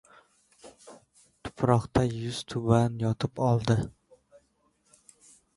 [1.47, 3.77] Tuproqda yuztuban yotib oldi.